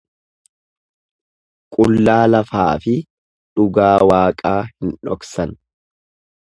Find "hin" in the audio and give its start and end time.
4.73-4.99